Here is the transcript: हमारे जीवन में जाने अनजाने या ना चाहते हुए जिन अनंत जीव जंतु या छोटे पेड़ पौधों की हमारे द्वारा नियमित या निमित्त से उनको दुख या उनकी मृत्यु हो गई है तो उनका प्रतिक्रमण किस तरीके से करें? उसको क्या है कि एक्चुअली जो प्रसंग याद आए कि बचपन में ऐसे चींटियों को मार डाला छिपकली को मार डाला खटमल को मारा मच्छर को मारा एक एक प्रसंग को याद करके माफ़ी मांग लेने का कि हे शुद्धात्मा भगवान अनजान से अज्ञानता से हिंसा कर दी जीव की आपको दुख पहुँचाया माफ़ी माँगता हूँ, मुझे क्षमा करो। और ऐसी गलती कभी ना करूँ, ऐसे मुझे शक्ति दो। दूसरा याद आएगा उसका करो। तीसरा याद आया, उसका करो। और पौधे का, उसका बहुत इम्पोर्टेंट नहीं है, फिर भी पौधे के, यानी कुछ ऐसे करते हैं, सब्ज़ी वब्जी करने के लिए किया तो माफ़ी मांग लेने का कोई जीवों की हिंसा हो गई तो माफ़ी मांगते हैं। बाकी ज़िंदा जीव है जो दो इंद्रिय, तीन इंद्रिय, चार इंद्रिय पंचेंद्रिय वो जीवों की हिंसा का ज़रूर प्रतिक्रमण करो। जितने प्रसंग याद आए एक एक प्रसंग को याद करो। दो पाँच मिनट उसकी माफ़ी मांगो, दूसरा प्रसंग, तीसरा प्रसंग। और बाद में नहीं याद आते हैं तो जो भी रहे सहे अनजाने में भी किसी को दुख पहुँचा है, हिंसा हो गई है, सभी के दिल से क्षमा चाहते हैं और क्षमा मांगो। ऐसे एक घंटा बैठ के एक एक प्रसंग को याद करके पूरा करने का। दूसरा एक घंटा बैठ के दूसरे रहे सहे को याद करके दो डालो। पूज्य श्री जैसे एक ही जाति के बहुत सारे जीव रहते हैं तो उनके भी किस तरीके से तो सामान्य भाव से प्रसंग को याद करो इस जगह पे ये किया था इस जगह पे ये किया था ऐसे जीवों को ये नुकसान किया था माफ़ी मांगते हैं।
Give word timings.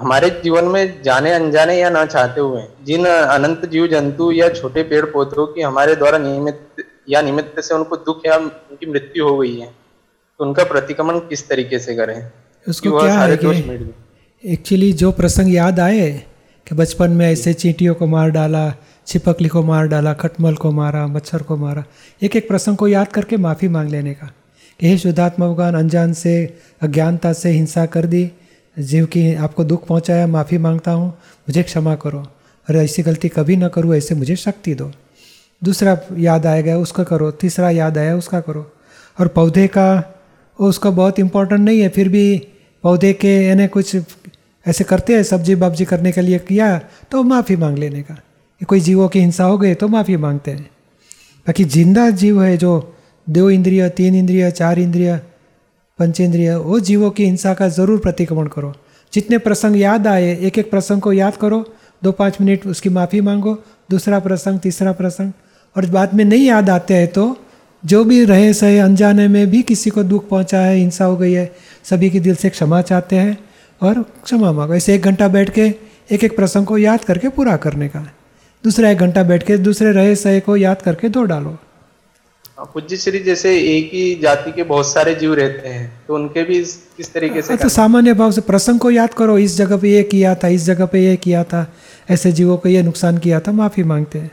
हमारे 0.00 0.30
जीवन 0.44 0.64
में 0.64 1.02
जाने 1.02 1.30
अनजाने 1.30 1.80
या 1.80 1.90
ना 1.90 2.04
चाहते 2.06 2.40
हुए 2.40 2.62
जिन 2.84 3.04
अनंत 3.06 3.66
जीव 3.66 3.86
जंतु 3.86 4.30
या 4.32 4.48
छोटे 4.48 4.82
पेड़ 4.82 5.04
पौधों 5.04 5.46
की 5.46 5.60
हमारे 5.60 5.94
द्वारा 5.94 6.18
नियमित 6.18 6.84
या 7.10 7.22
निमित्त 7.22 7.60
से 7.60 7.74
उनको 7.74 7.96
दुख 7.96 8.22
या 8.26 8.36
उनकी 8.36 8.86
मृत्यु 8.86 9.28
हो 9.28 9.36
गई 9.38 9.58
है 9.60 9.66
तो 9.66 10.44
उनका 10.44 10.64
प्रतिक्रमण 10.64 11.18
किस 11.18 11.48
तरीके 11.48 11.78
से 11.78 11.94
करें? 11.94 12.30
उसको 12.68 12.98
क्या 13.00 13.20
है 13.20 13.36
कि 13.36 13.94
एक्चुअली 14.44 14.92
जो 14.92 15.12
प्रसंग 15.12 15.54
याद 15.54 15.80
आए 15.80 16.10
कि 16.66 16.74
बचपन 16.74 17.10
में 17.10 17.32
ऐसे 17.32 17.52
चींटियों 17.52 17.94
को 17.94 18.06
मार 18.06 18.30
डाला 18.30 18.74
छिपकली 19.06 19.48
को 19.48 19.62
मार 19.62 19.86
डाला 19.86 20.12
खटमल 20.14 20.54
को 20.54 20.70
मारा 20.72 21.06
मच्छर 21.06 21.42
को 21.42 21.56
मारा 21.56 21.84
एक 22.22 22.36
एक 22.36 22.48
प्रसंग 22.48 22.76
को 22.76 22.88
याद 22.88 23.08
करके 23.08 23.36
माफ़ी 23.36 23.68
मांग 23.68 23.90
लेने 23.90 24.14
का 24.14 24.32
कि 24.80 24.88
हे 24.88 24.98
शुद्धात्मा 24.98 25.48
भगवान 25.48 25.74
अनजान 25.74 26.12
से 26.12 26.34
अज्ञानता 26.82 27.32
से 27.32 27.50
हिंसा 27.50 27.86
कर 27.86 28.06
दी 28.06 28.30
जीव 28.76 29.06
की 29.06 29.34
आपको 29.34 29.64
दुख 29.64 29.86
पहुँचाया 29.86 30.26
माफ़ी 30.26 30.58
माँगता 30.58 30.92
हूँ, 30.92 31.08
मुझे 31.48 31.62
क्षमा 31.62 31.94
करो। 31.94 32.18
और 32.68 32.76
ऐसी 32.76 33.02
गलती 33.02 33.28
कभी 33.28 33.56
ना 33.56 33.68
करूँ, 33.68 33.94
ऐसे 33.94 34.14
मुझे 34.14 34.36
शक्ति 34.36 34.74
दो। 34.74 34.90
दूसरा 35.62 35.96
याद 36.18 36.46
आएगा 36.46 36.76
उसका 36.78 37.04
करो। 37.04 37.30
तीसरा 37.32 37.70
याद 37.70 37.98
आया, 37.98 38.16
उसका 38.16 38.40
करो। 38.40 38.70
और 39.18 39.28
पौधे 39.28 39.66
का, 39.68 40.14
उसका 40.58 40.90
बहुत 40.90 41.18
इम्पोर्टेंट 41.18 41.60
नहीं 41.60 41.80
है, 41.80 41.88
फिर 41.88 42.08
भी 42.08 42.36
पौधे 42.84 43.12
के, 43.12 43.34
यानी 43.46 43.66
कुछ 43.68 43.96
ऐसे 44.66 44.84
करते 44.84 45.14
हैं, 45.14 45.22
सब्ज़ी 45.22 45.54
वब्जी 45.54 45.84
करने 45.84 46.12
के 46.12 46.20
लिए 46.20 46.38
किया 46.38 46.78
तो 47.10 47.22
माफ़ी 47.22 47.56
मांग 47.56 47.78
लेने 47.78 48.02
का 48.02 48.16
कोई 48.60 48.80
जीवों 48.80 49.08
की 49.08 49.20
हिंसा 49.20 49.44
हो 49.44 49.58
गई 49.58 49.74
तो 49.74 49.88
माफ़ी 49.88 50.16
मांगते 50.16 50.50
हैं। 50.50 50.62
बाकी 51.46 51.64
ज़िंदा 51.66 52.08
जीव 52.12 52.42
है 52.42 52.56
जो 52.56 52.72
दो 53.26 53.50
इंद्रिय, 53.50 53.88
तीन 53.88 54.14
इंद्रिय, 54.14 54.50
चार 54.50 54.78
इंद्रिय 54.78 55.20
पंचेंद्रिय 56.00 56.54
वो 56.56 56.80
जीवों 56.80 57.10
की 57.10 57.24
हिंसा 57.24 57.54
का 57.54 57.68
ज़रूर 57.70 57.98
प्रतिक्रमण 57.98 58.46
करो। 58.48 58.72
जितने 59.12 59.38
प्रसंग 59.40 59.76
याद 59.76 60.06
आए 60.06 60.36
एक 60.38 60.58
एक 60.58 60.70
प्रसंग 60.70 61.00
को 61.00 61.12
याद 61.12 61.36
करो। 61.36 61.64
दो 62.02 62.12
पाँच 62.12 62.40
मिनट 62.40 62.66
उसकी 62.66 62.88
माफ़ी 62.90 63.20
मांगो, 63.20 63.54
दूसरा 63.90 64.18
प्रसंग, 64.20 64.58
तीसरा 64.60 64.92
प्रसंग। 64.94 65.32
और 65.76 65.86
बाद 65.88 66.14
में 66.14 66.24
नहीं 66.24 66.46
याद 66.46 66.70
आते 66.70 66.94
हैं 66.94 67.06
तो 67.08 67.36
जो 67.84 68.02
भी 68.04 68.24
रहे 68.24 68.52
सहे 68.54 68.78
अनजाने 68.78 69.26
में 69.28 69.46
भी 69.50 69.62
किसी 69.62 69.90
को 69.90 70.02
दुख 70.04 70.28
पहुँचा 70.28 70.60
है, 70.60 70.74
हिंसा 70.76 71.04
हो 71.04 71.16
गई 71.16 71.32
है, 71.32 71.50
सभी 71.84 72.10
के 72.10 72.20
दिल 72.20 72.34
से 72.34 72.50
क्षमा 72.50 72.80
चाहते 72.82 73.16
हैं 73.16 73.36
और 73.80 74.02
क्षमा 74.24 74.52
मांगो। 74.52 74.74
ऐसे 74.74 74.94
एक 74.94 75.02
घंटा 75.02 75.28
बैठ 75.28 75.50
के 75.50 75.72
एक 76.10 76.24
एक 76.24 76.36
प्रसंग 76.36 76.66
को 76.66 76.78
याद 76.78 77.04
करके 77.04 77.28
पूरा 77.30 77.56
करने 77.56 77.88
का। 77.88 78.06
दूसरा 78.64 78.90
एक 78.90 78.98
घंटा 78.98 79.22
बैठ 79.22 79.42
के 79.42 79.56
दूसरे 79.58 79.92
रहे 79.92 80.14
सहे 80.16 80.40
को 80.40 80.56
याद 80.56 80.82
करके 80.82 81.08
दो 81.08 81.22
डालो। 81.24 81.56
पूज्य 82.64 82.96
श्री 82.96 83.18
जैसे 83.18 83.58
एक 83.76 83.90
ही 83.92 84.14
जाति 84.14 84.52
के 84.52 84.62
बहुत 84.62 84.92
सारे 84.92 85.14
जीव 85.14 85.34
रहते 85.34 85.68
हैं 85.68 85.92
तो 86.08 86.14
उनके 86.14 86.42
भी 86.42 86.64
किस 86.96 87.12
तरीके 87.12 87.42
से 87.42 87.56
तो 87.56 87.68
सामान्य 87.68 88.14
भाव 88.14 88.32
से 88.32 88.40
प्रसंग 88.40 88.80
को 88.80 88.90
याद 88.90 89.14
करो 89.14 89.38
इस 89.38 89.56
जगह 89.56 89.76
पे 89.76 89.90
ये 89.90 90.02
किया 90.02 90.34
था 90.34 90.48
इस 90.48 90.64
जगह 90.64 90.86
पे 90.86 91.00
ये 91.00 91.16
किया 91.16 91.44
था 91.44 91.66
ऐसे 92.10 92.32
जीवों 92.32 92.56
को 92.56 92.68
ये 92.68 92.82
नुकसान 92.82 93.18
किया 93.18 93.40
था 93.40 93.52
माफ़ी 93.52 93.82
मांगते 93.82 94.18
हैं। 94.18 94.30